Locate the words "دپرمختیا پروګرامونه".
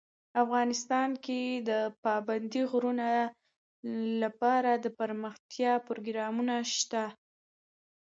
4.85-6.55